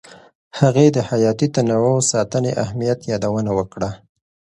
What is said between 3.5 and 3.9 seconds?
وکړه.